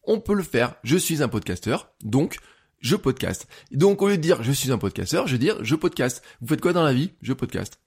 [0.05, 0.75] On peut le faire.
[0.85, 2.39] Je suis un podcasteur, donc
[2.81, 3.47] je podcast.
[3.71, 6.23] donc au lieu de dire je suis un podcasteur, je vais dire je podcast.
[6.41, 7.13] Vous faites quoi dans la vie?
[7.23, 7.81] Je podcast.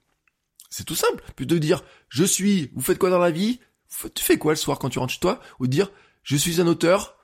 [0.69, 1.23] C'est tout simple.
[1.35, 3.59] Plutôt de dire je suis, vous faites quoi dans la vie?
[4.15, 5.39] Tu fais quoi le soir quand tu rentres chez toi?
[5.59, 5.91] Ou dire
[6.23, 7.17] je suis un auteur.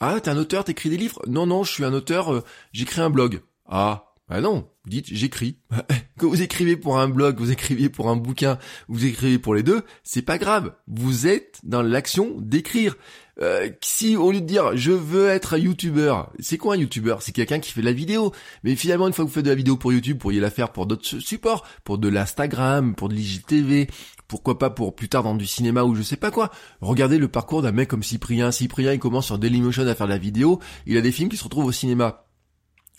[0.00, 1.22] Ah, t'es un auteur, t'écris des livres?
[1.26, 3.42] Non, non, je suis un auteur, euh, j'écris un blog.
[3.66, 5.58] Ah, bah non, vous dites j'écris.
[6.18, 8.58] que vous écrivez pour un blog, vous écrivez pour un bouquin,
[8.88, 10.74] vous écrivez pour les deux, c'est pas grave.
[10.88, 12.96] Vous êtes dans l'action d'écrire.
[13.42, 17.20] Euh, si au lieu de dire je veux être un youtubeur, c'est quoi un youtubeur?
[17.20, 18.32] C'est quelqu'un qui fait de la vidéo.
[18.62, 20.50] Mais finalement, une fois que vous faites de la vidéo pour YouTube, vous pourriez la
[20.50, 23.88] faire pour d'autres supports, pour de l'Instagram, pour de l'IGTV,
[24.28, 26.50] pourquoi pas pour plus tard dans du cinéma ou je sais pas quoi.
[26.80, 28.52] Regardez le parcours d'un mec comme Cyprien.
[28.52, 31.36] Cyprien, il commence sur Dailymotion à faire de la vidéo, il a des films qui
[31.36, 32.23] se retrouvent au cinéma.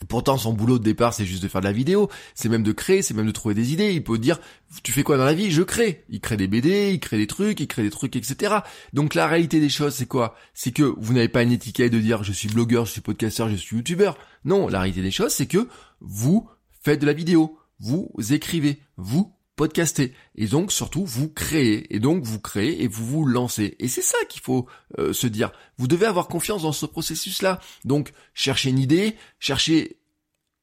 [0.09, 2.73] Pourtant, son boulot de départ, c'est juste de faire de la vidéo, c'est même de
[2.73, 3.93] créer, c'est même de trouver des idées.
[3.93, 4.39] Il peut dire,
[4.83, 5.51] tu fais quoi dans la vie?
[5.51, 6.03] Je crée.
[6.09, 8.55] Il crée des BD, il crée des trucs, il crée des trucs, etc.
[8.91, 10.35] Donc la réalité des choses, c'est quoi?
[10.53, 13.49] C'est que vous n'avez pas une étiquette de dire, je suis blogueur, je suis podcasteur,
[13.49, 14.17] je suis youtubeur.
[14.43, 15.69] Non, la réalité des choses, c'est que
[16.01, 16.49] vous
[16.81, 20.13] faites de la vidéo, vous écrivez, vous podcaster.
[20.35, 21.93] Et donc surtout, vous créez.
[21.95, 23.75] Et donc vous créez et vous vous lancez.
[23.79, 24.67] Et c'est ça qu'il faut
[24.99, 25.51] euh, se dire.
[25.77, 27.59] Vous devez avoir confiance dans ce processus-là.
[27.83, 29.99] Donc cherchez une idée, cherchez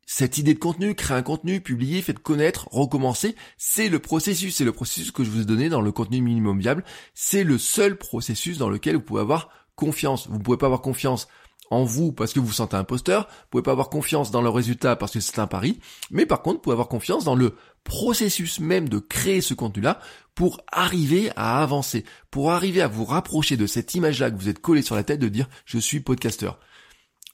[0.06, 4.64] cette idée de contenu, créer un contenu, publier, faites connaître, recommencer, c'est le processus, c'est
[4.64, 7.96] le processus que je vous ai donné dans le contenu minimum viable, c'est le seul
[7.96, 10.28] processus dans lequel vous pouvez avoir confiance.
[10.28, 11.28] Vous ne pouvez pas avoir confiance
[11.72, 14.50] en vous parce que vous vous sentez imposteur, vous pouvez pas avoir confiance dans le
[14.50, 15.80] résultat parce que c'est un pari,
[16.10, 19.98] mais par contre, vous pouvez avoir confiance dans le processus même de créer ce contenu-là
[20.34, 24.60] pour arriver à avancer, pour arriver à vous rapprocher de cette image-là que vous êtes
[24.60, 26.60] collé sur la tête de dire je suis podcasteur.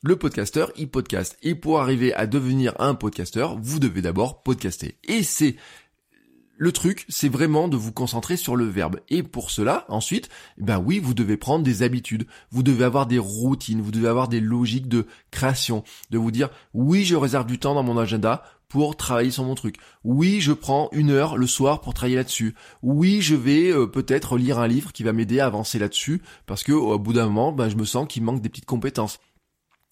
[0.04, 1.36] Le podcasteur, il podcast.
[1.42, 4.96] Et pour arriver à devenir un podcasteur, vous devez d'abord podcaster.
[5.02, 5.56] Et c'est
[6.58, 9.00] le truc, c'est vraiment de vous concentrer sur le verbe.
[9.08, 13.18] Et pour cela, ensuite, ben oui, vous devez prendre des habitudes, vous devez avoir des
[13.18, 17.60] routines, vous devez avoir des logiques de création, de vous dire, oui, je réserve du
[17.60, 19.76] temps dans mon agenda pour travailler sur mon truc.
[20.04, 22.54] Oui, je prends une heure le soir pour travailler là-dessus.
[22.82, 26.64] Oui, je vais euh, peut-être lire un livre qui va m'aider à avancer là-dessus parce
[26.64, 29.20] que au bout d'un moment, ben, je me sens qu'il manque des petites compétences.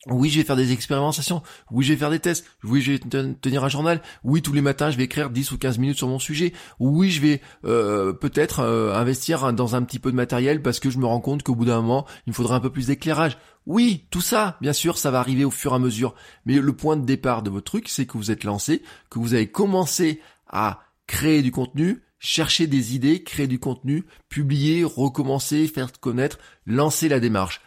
[0.08, 1.42] Oui, je vais faire des expérimentations.
[1.70, 2.46] Oui, je vais faire des tests.
[2.62, 4.00] Oui, je vais tenir un journal.
[4.22, 6.52] Oui, tous les matins, je vais écrire 10 ou 15 minutes sur mon sujet.
[6.78, 10.90] Oui, je vais euh, peut-être euh, investir dans un petit peu de matériel parce que
[10.90, 13.36] je me rends compte qu'au bout d'un moment, il me faudra un peu plus d'éclairage.
[13.66, 16.14] Oui, tout ça, bien sûr, ça va arriver au fur et à mesure.
[16.44, 19.34] Mais le point de départ de votre truc, c'est que vous êtes lancé, que vous
[19.34, 25.90] avez commencé à créer du contenu, chercher des idées, créer du contenu, publier, recommencer, faire
[25.98, 27.60] connaître, lancer la démarche.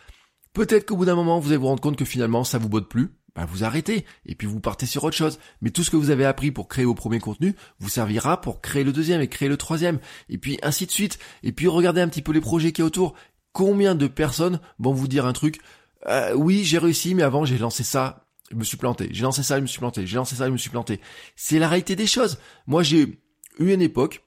[0.53, 2.89] Peut-être qu'au bout d'un moment, vous allez vous rendre compte que finalement, ça vous botte
[2.89, 3.09] plus.
[3.35, 5.39] Bah, vous arrêtez et puis vous partez sur autre chose.
[5.61, 8.59] Mais tout ce que vous avez appris pour créer vos premiers contenus vous servira pour
[8.59, 9.99] créer le deuxième et créer le troisième.
[10.29, 11.19] Et puis ainsi de suite.
[11.43, 13.13] Et puis regardez un petit peu les projets qui y autour.
[13.53, 15.59] Combien de personnes vont vous dire un truc
[16.07, 18.25] euh, Oui, j'ai réussi, mais avant j'ai lancé ça.
[18.51, 19.09] je me suis planté.
[19.11, 20.07] J'ai lancé ça, je me suis planté.
[20.07, 20.99] J'ai lancé ça, je me suis planté.
[21.35, 22.39] C'est la réalité des choses.
[22.67, 23.21] Moi, j'ai
[23.59, 24.23] eu une époque,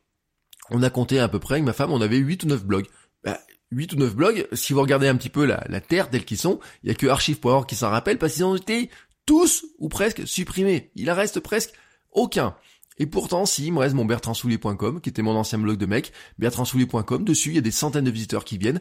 [0.70, 2.86] on a compté à peu près avec ma femme, on avait 8 ou 9 blogs.
[3.24, 3.38] Bah,
[3.72, 6.60] 8 ou 9 blogs, si vous regardez un petit peu la, terre telle qu'ils sont,
[6.84, 8.90] il y a que archive.org qui s'en rappelle parce qu'ils ont été
[9.26, 10.90] tous ou presque supprimés.
[10.94, 11.72] Il en reste presque
[12.12, 12.54] aucun.
[12.98, 16.12] Et pourtant, si, il me reste mon bertrandsoulier.com, qui était mon ancien blog de mec,
[16.38, 18.80] bertrandsoulier.com, dessus, il y a des centaines de visiteurs qui viennent,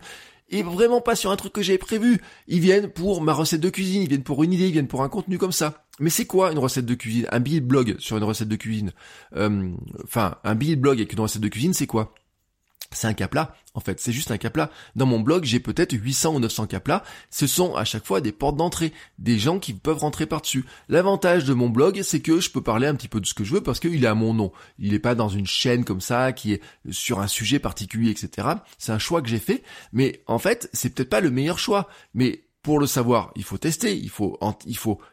[0.49, 2.21] et vraiment pas sur un truc que j'avais prévu.
[2.47, 5.01] Ils viennent pour ma recette de cuisine, ils viennent pour une idée, ils viennent pour
[5.01, 5.86] un contenu comme ça.
[5.99, 7.25] Mais c'est quoi une recette de cuisine?
[7.32, 8.91] Un billet blog sur une recette de cuisine?
[9.36, 9.69] Euh,
[10.04, 12.13] Enfin, un billet blog avec une recette de cuisine, c'est quoi?
[12.91, 14.69] C'est un cas plat, en fait, c'est juste un cas plat.
[14.95, 17.04] Dans mon blog, j'ai peut-être 800 ou 900 cas plats.
[17.30, 20.65] Ce sont à chaque fois des portes d'entrée, des gens qui peuvent rentrer par-dessus.
[20.89, 23.43] L'avantage de mon blog, c'est que je peux parler un petit peu de ce que
[23.43, 24.51] je veux parce qu'il est à mon nom.
[24.77, 28.47] Il n'est pas dans une chaîne comme ça, qui est sur un sujet particulier, etc.
[28.77, 31.88] C'est un choix que j'ai fait, mais en fait, c'est peut-être pas le meilleur choix.
[32.13, 34.38] Mais pour le savoir, il faut tester, il faut,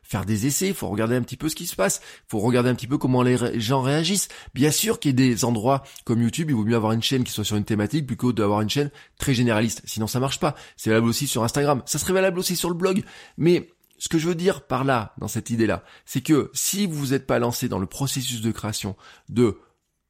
[0.03, 2.41] faire des essais, il faut regarder un petit peu ce qui se passe, il faut
[2.41, 4.29] regarder un petit peu comment les gens réagissent.
[4.55, 7.25] Bien sûr qu'il y ait des endroits comme YouTube, il vaut mieux avoir une chaîne
[7.25, 9.83] qui soit sur une thématique plutôt d'avoir une chaîne très généraliste.
[9.87, 10.55] Sinon ça marche pas.
[10.77, 11.83] C'est valable aussi sur Instagram.
[11.87, 13.03] Ça serait valable aussi sur le blog.
[13.39, 17.09] Mais ce que je veux dire par là, dans cette idée-là, c'est que si vous
[17.09, 18.95] n'êtes pas lancé dans le processus de création,
[19.31, 19.59] de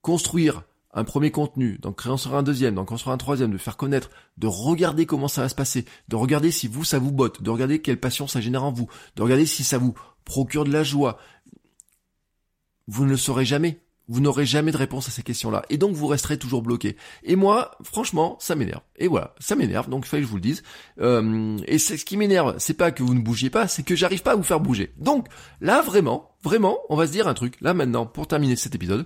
[0.02, 4.10] construire un premier contenu, d'en créer un deuxième, d'en construire un troisième, de faire connaître,
[4.36, 7.50] de regarder comment ça va se passer, de regarder si vous ça vous botte, de
[7.50, 10.82] regarder quelle passion ça génère en vous, de regarder si ça vous procure de la
[10.82, 11.18] joie.
[12.86, 13.80] Vous ne le saurez jamais.
[14.10, 15.66] Vous n'aurez jamais de réponse à ces questions-là.
[15.68, 16.96] Et donc vous resterez toujours bloqué.
[17.22, 18.80] Et moi, franchement, ça m'énerve.
[18.96, 20.62] Et voilà, ça m'énerve, donc il fallait que je vous le dise.
[20.98, 23.94] Euh, et c'est ce qui m'énerve, c'est pas que vous ne bougiez pas, c'est que
[23.94, 24.94] j'arrive pas à vous faire bouger.
[24.96, 25.26] Donc
[25.60, 27.60] là, vraiment, vraiment, on va se dire un truc.
[27.60, 29.04] Là maintenant, pour terminer cet épisode,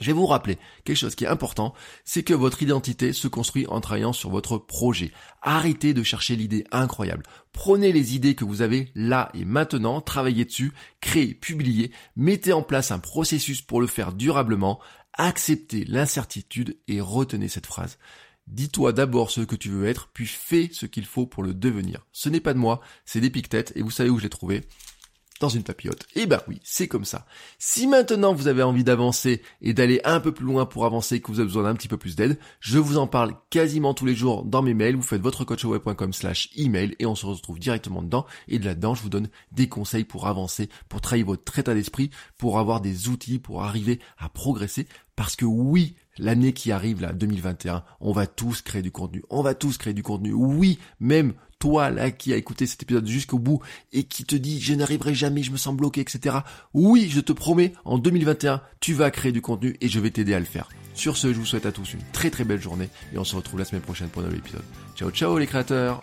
[0.00, 3.66] je vais vous rappeler quelque chose qui est important, c'est que votre identité se construit
[3.66, 5.12] en travaillant sur votre projet.
[5.42, 7.24] Arrêtez de chercher l'idée incroyable.
[7.52, 12.62] Prenez les idées que vous avez là et maintenant, travaillez dessus, créez, publiez, mettez en
[12.62, 14.80] place un processus pour le faire durablement,
[15.14, 17.98] acceptez l'incertitude et retenez cette phrase.
[18.46, 22.06] Dis-toi d'abord ce que tu veux être, puis fais ce qu'il faut pour le devenir.
[22.12, 24.66] Ce n'est pas de moi, c'est d'Épictète, et vous savez où je l'ai trouvé
[25.40, 26.04] dans une papillote.
[26.14, 27.26] Et eh ben oui, c'est comme ça.
[27.58, 31.28] Si maintenant vous avez envie d'avancer et d'aller un peu plus loin pour avancer, que
[31.28, 34.14] vous avez besoin d'un petit peu plus d'aide, je vous en parle quasiment tous les
[34.14, 34.96] jours dans mes mails.
[34.96, 38.26] Vous faites votre coachweb.com slash email et on se retrouve directement dedans.
[38.48, 42.10] Et de là-dedans, je vous donne des conseils pour avancer, pour travailler votre état d'esprit,
[42.36, 44.86] pour avoir des outils, pour arriver à progresser.
[45.16, 49.24] Parce que oui, l'année qui arrive là, 2021, on va tous créer du contenu.
[49.30, 50.32] On va tous créer du contenu.
[50.32, 53.60] Oui, même toi là qui a écouté cet épisode jusqu'au bout
[53.92, 56.36] et qui te dit je n'arriverai jamais, je me sens bloqué, etc.
[56.74, 60.34] Oui, je te promets, en 2021, tu vas créer du contenu et je vais t'aider
[60.34, 60.68] à le faire.
[60.94, 63.36] Sur ce, je vous souhaite à tous une très très belle journée et on se
[63.36, 64.64] retrouve la semaine prochaine pour un nouvel épisode.
[64.96, 66.02] Ciao ciao les créateurs